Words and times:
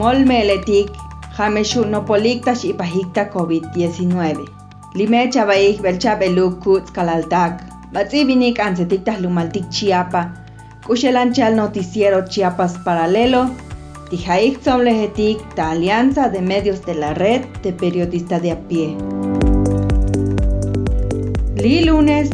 limol 0.00 0.24
meletik 0.24 0.88
jameshu 1.36 1.84
nopolikta 1.84 2.54
xipajikta 2.54 3.24
COVID-19. 3.34 4.46
Lime 4.94 5.28
chabaik 5.32 5.82
belcha 5.82 6.14
beluk 6.16 6.54
kutz 6.64 6.90
kalaltak. 6.90 7.60
Batzibinik 7.92 8.58
ansetikta 8.58 9.12
lumaltik 9.20 9.68
Chiapa. 9.70 10.22
Kushelanchal 10.86 11.54
noticiero 11.54 12.22
Chiapas 12.22 12.78
Paralelo. 12.84 13.42
Tijaik 14.10 14.64
lehetik 14.64 15.38
ta 15.54 15.70
Alianza 15.70 16.30
de 16.32 16.40
Medios 16.40 16.80
de 16.86 16.94
la 16.94 17.12
Red 17.12 17.42
de 17.62 17.72
Periodistas 17.72 18.40
de 18.40 18.52
a 18.52 18.56
pie. 18.56 18.96
Li 21.56 21.84
lunes 21.84 22.30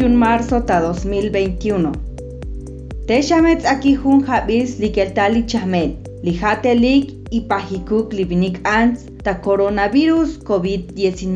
yun 0.00 0.16
marzo 0.16 0.62
ta 0.62 0.80
2021. 0.80 1.92
Teshametz 3.06 3.66
aquí 3.66 3.94
jun 3.94 4.24
habis 4.24 4.78
likeltali 4.78 5.44
chamel. 5.46 6.11
Lijatelik 6.22 7.10
y 7.30 7.40
pajikuk 7.50 8.12
libinik 8.12 8.60
ans 8.64 9.06
ta 9.24 9.34
coronavirus 9.34 10.38
COVID-19. 10.48 11.34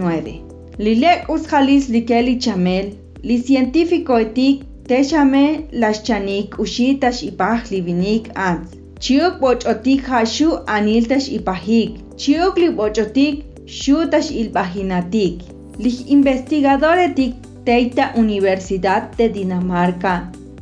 Lilek 0.79 1.29
usjalis 1.29 1.89
likeli 1.89 2.39
chamel, 2.39 2.93
li 3.23 3.37
científico 3.43 4.19
etik 4.19 4.63
techame 4.87 5.67
las 5.73 6.03
chanik 6.07 6.59
ushitash 6.59 7.23
ipaj 7.31 7.71
libinik 7.71 8.31
ans. 8.35 8.69
Chiuk 9.01 9.41
bochotik 9.41 10.07
hashu 10.07 10.49
aniltash 10.67 11.29
ipajik. 11.39 11.99
Chiuk 12.17 12.57
li 12.63 12.69
bochotik 12.71 13.45
shutash 13.67 14.31
ilbajinatik. 14.31 15.43
Lich 15.79 16.07
investigador 16.07 16.97
etik 17.09 17.35
teita 17.67 18.13
Universidad 18.17 19.17
de 19.19 19.29
Dinamarca. 19.29 20.15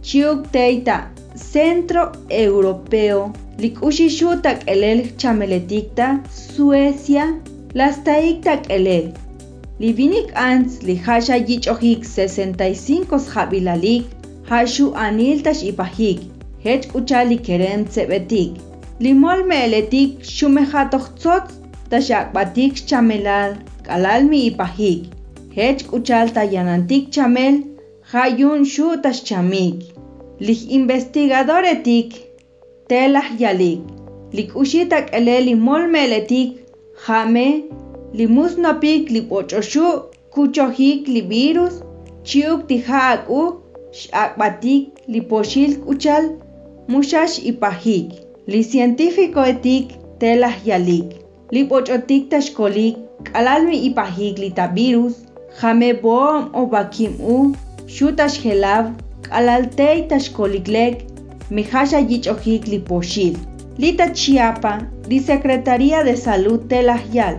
Chiuk 0.02 0.48
teita 0.50 1.13
Centro 1.34 2.12
Europeo 2.30 3.32
Likushishutak 3.58 4.62
elel 4.66 5.16
chameletikta 5.16 6.20
Suecia 6.30 7.40
lastaiktak 7.74 8.70
elel. 8.70 9.12
Livinik 9.80 10.30
ans 10.34 10.82
li 10.82 10.94
hasha 10.94 11.36
yichojik 11.36 12.04
65 12.04 13.18
jabilalik 13.34 14.04
hashu 14.50 14.92
aniltash 14.94 15.62
ipajik 15.70 16.20
hech 16.64 16.86
uchali 16.94 17.38
keren 17.38 17.84
tsebetik. 17.86 18.58
Limol 19.00 19.42
meeletik 19.46 20.22
shumejatochtzot 20.22 21.50
tashakbatik 21.90 22.74
chamelal 22.86 23.58
kalalmi 23.86 24.46
ipajik 24.50 25.10
hech 25.56 25.82
uchal 25.92 26.30
tayanantik 26.34 27.10
chamel 27.10 27.62
hayun 28.12 28.64
shu 28.64 28.96
chamik. 29.02 29.93
Lich 30.40 30.66
investigador 30.66 31.62
etik 31.62 32.26
telah 32.90 33.22
yalik. 33.38 33.78
Lik 34.34 34.50
ushitak 34.58 35.14
eleli 35.14 35.54
mol 35.54 35.86
meletik 35.86 36.58
jame 37.06 37.70
limus 38.10 38.58
napik 38.58 39.14
li 39.14 39.22
pochoshu 39.30 40.10
kuchohik 40.34 41.06
li 41.06 41.22
virus 41.22 41.78
chiuk 42.26 42.66
tihaku 42.66 43.62
shakbatik 43.94 44.90
li 45.06 45.20
poshil 45.22 45.78
kuchal 45.86 46.34
mushash 46.90 47.38
ipahik. 47.46 48.10
Li 48.50 48.60
científico 48.66 49.38
etik 49.46 49.94
telah 50.18 50.58
yalik. 50.66 51.14
Li 51.54 51.62
pochotik 51.70 52.26
tashkolik 52.34 52.98
kalalmi 53.30 53.86
ipahik 53.86 54.42
li 54.42 54.50
ta 54.50 54.66
virus 54.66 55.22
jame 55.62 55.94
bom 56.02 56.50
o 56.58 56.66
bakim 56.66 57.14
u 57.22 57.54
shutash 57.86 58.42
helav 58.42 58.90
kalaltei 59.28 60.08
tashkoliklek 60.08 61.14
Mijasha 61.50 62.00
Yichojik 62.00 62.64
Liposhil, 62.66 63.36
Lita 63.76 64.08
Chiapa, 64.14 64.88
Li 65.08 65.20
Secretaría 65.20 66.02
de 66.02 66.16
Salud 66.16 66.68
Telahyal, 66.68 67.38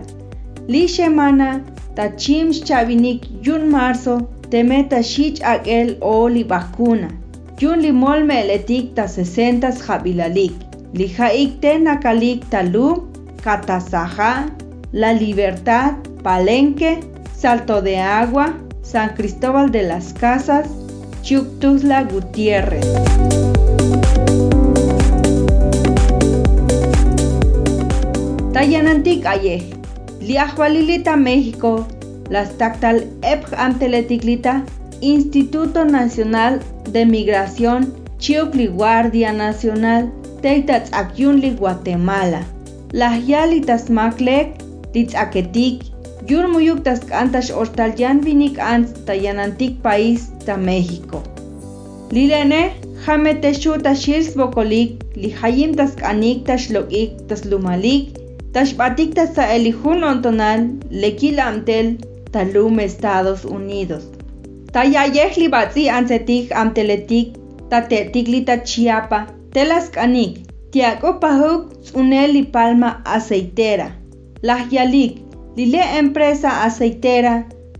Li 0.68 0.86
Shemana, 0.86 1.64
Tachim 1.96 2.52
Chavinik 2.52 3.26
Yun 3.44 3.68
Marzo, 3.68 4.20
Temeta 4.48 5.02
Shich 5.02 5.40
Akel 5.42 5.98
o 6.00 6.28
Li 6.28 6.44
Vacuna, 6.44 7.10
Yun 7.58 7.80
Limol 7.80 8.24
Meletik 8.24 8.94
Ta 8.94 9.08
60 9.08 9.72
Jabilalik, 9.72 10.54
Li 10.94 11.08
Haik 11.08 11.60
Tenakalik 11.60 12.48
Talu, 12.48 13.08
Catasaja, 13.42 14.48
La 14.92 15.12
Libertad, 15.12 15.94
Palenque, 16.22 17.00
Salto 17.34 17.82
de 17.82 17.96
Agua, 17.98 18.54
San 18.82 19.14
Cristóbal 19.16 19.72
de 19.72 19.82
las 19.82 20.12
Casas, 20.12 20.85
Chuctuzla 21.26 22.04
Gutiérrez. 22.04 22.86
Tayanantik 28.52 29.26
aye, 29.26 29.68
liahwalilita 30.20 31.16
México, 31.16 31.84
las 32.30 32.56
tactal 32.58 33.08
ep 33.22 33.44
anteleticlita, 33.58 34.62
Instituto 35.00 35.84
Nacional 35.84 36.60
de 36.92 37.04
Migración, 37.04 37.92
Chiocli 38.18 38.68
Guardia 38.68 39.32
Nacional, 39.32 40.12
Teitats 40.42 40.92
Akyunli 40.92 41.56
Guatemala, 41.56 42.44
las 42.92 43.26
yalitas 43.26 43.90
maklek, 43.90 44.62
litzaketik, 44.94 45.82
yurmuyuk 46.28 46.84
tas 46.84 47.00
kantash 47.12 47.50
ortalyan 47.62 48.24
vinik 48.24 48.58
ans 48.58 48.92
tayanantik 49.06 49.82
país 49.82 50.28
ta 50.46 50.56
México. 50.56 51.22
Lilene, 52.10 52.62
jamete 53.06 53.50
shuta 53.54 53.94
shils 53.94 54.34
bokolik, 54.38 55.02
li 55.16 55.30
hayim 55.40 55.74
tas 55.74 55.98
kanik 56.04 56.46
tas 56.46 56.70
lokik 56.70 57.26
tas 57.28 57.44
lumalik, 57.44 58.14
Tashbatikta 58.56 59.26
sa 59.36 59.44
elijun 59.52 60.00
ontonal 60.10 60.62
lequilamtel 60.90 61.98
talum 62.32 62.78
Estados 62.80 63.44
Unidos. 63.44 64.04
Tayayehli 64.72 65.48
batzi 65.52 65.84
ansetik 65.92 66.54
amteletik 66.60 67.36
tatetikli 67.68 68.40
chiapa 68.64 69.26
telas 69.52 69.90
kanik 69.92 70.40
tiako 70.72 71.20
pahuk 71.20 71.68
aceitera. 73.04 73.88
Las 74.42 74.72
yalik 74.72 75.20
lile 75.56 75.82
empresa 75.98 76.50
aceitera 76.64 77.34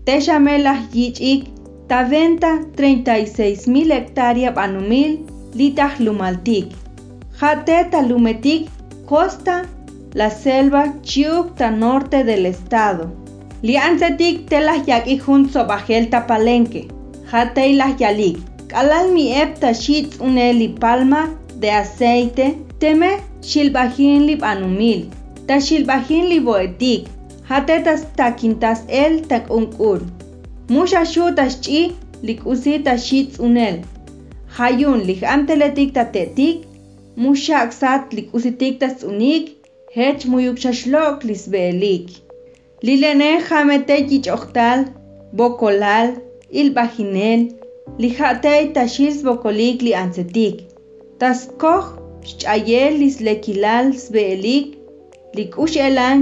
techame 0.05 0.57
las 0.59 0.81
yichik 0.93 1.41
ta 1.87 2.03
venta 2.03 2.51
36 2.75 3.67
mil 3.67 3.91
hectárea 3.91 4.51
banumil 4.51 5.19
litah 5.53 5.93
lumaltik. 5.99 6.67
Jate 7.39 7.77
talumetik 7.91 8.69
costa 9.05 9.65
la 10.13 10.29
selva 10.29 10.83
Chiukta 11.03 11.69
norte 11.71 12.23
del 12.23 12.45
estado. 12.45 13.11
Lianzetik 13.61 14.49
telas 14.49 14.87
yaki 14.87 15.19
jun 15.19 15.49
sobajelta 15.49 16.25
palenque. 16.27 16.87
Hatei 17.31 17.73
las 17.75 17.99
yalik. 17.99 18.37
Kalal 18.67 19.11
mi 19.13 19.33
epta 19.33 19.73
shitz 19.73 20.19
uneli 20.19 20.67
palma 20.67 21.21
de 21.61 21.71
aceite. 21.71 22.55
Teme 22.79 23.11
shilbajin 23.41 24.25
lib 24.27 24.43
anumil. 24.43 25.09
Ta 25.47 25.59
shilbajin 25.59 26.29
liboetik. 26.29 27.16
Hatetas 27.49 28.01
takintas 28.17 28.79
el 28.89 29.13
tak 29.29 29.45
unkur. 29.57 30.01
Musha 30.69 31.03
shutas 31.05 31.53
chi 31.63 31.81
lik 32.27 32.41
usita 32.53 32.97
shitz 33.07 33.39
unel. 33.39 33.77
Hayun 34.57 34.99
lik 35.07 35.21
anteletik 35.35 35.93
tatetik. 35.97 36.57
Musha 37.15 37.55
aksat 37.65 38.13
lik 38.15 38.27
usitik 38.37 38.79
tas 38.81 39.03
unik 39.11 39.45
hech 39.95 40.25
muyuk 40.31 40.57
shashlok 40.63 41.23
lisbelik. 41.27 42.07
Lilene 42.85 43.31
jamete 43.47 43.95
yichoktal, 44.09 44.79
bokolal, 45.37 46.09
ilbajinel, 46.51 47.41
lijatei 48.01 48.73
tashils 48.75 49.23
bokolik 49.27 49.81
li 49.85 49.93
ansetik. 50.03 50.57
Taskoh 51.19 51.85
xayel 52.41 52.99
lislekilal 53.01 53.95
sbelik, 54.03 54.75
likush 55.37 55.77
elan, 55.87 56.19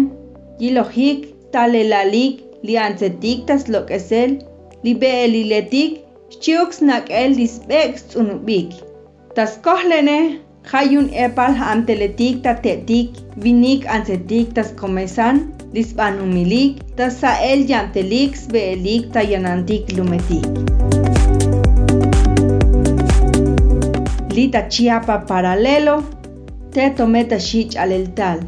yilohik, 0.60 1.30
talelalik, 1.54 2.42
li 2.66 2.78
ansetik 2.78 3.46
taslokesel, 3.48 4.40
li 4.84 4.94
beeliletik, 5.02 6.02
xchiuks 6.34 6.82
nakel 6.82 7.38
lisbek 7.40 8.00
tsunubik. 8.00 8.74
Taskoh 9.36 9.84
lene 9.92 10.20
Hayun 10.66 11.12
epal 11.14 11.54
amteletik 11.54 12.42
ta 12.42 12.56
tetik, 12.58 13.14
vinik 13.38 13.86
ansetik 13.86 14.50
tas 14.58 14.72
komesan, 14.74 15.54
lisbanumilik, 15.78 16.80
ta 16.98 17.10
sael 17.14 17.70
yantelik 17.70 18.34
sveelik 18.34 19.14
ta 19.14 19.22
yanantik 19.22 19.94
lumetik. 19.94 20.42
Lita 24.34 24.66
chiapa 24.74 25.22
paralelo, 25.30 26.02
te 26.74 26.90
tometa 26.98 27.38
shich 27.38 27.78
aleltal. 27.78 28.42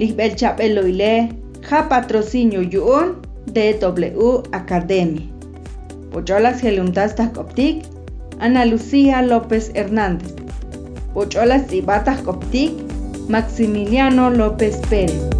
Lisbel 0.00 0.32
chapeloile, 0.40 1.28
ja 1.68 1.88
patrocinio 1.88 2.62
yuon, 2.62 3.16
DW 3.52 4.42
Academy. 4.52 5.30
Pocholas 6.12 6.60
geluntas 6.62 7.14
koptik, 7.34 7.84
Ana 8.40 8.64
Lucía 8.64 9.22
López 9.22 9.70
Hernández. 9.74 10.34
Pocholas 11.14 11.66
Tibatas 11.66 12.22
Coptic, 12.22 12.72
Maximiliano 13.28 14.30
López 14.30 14.76
Pérez. 14.88 15.39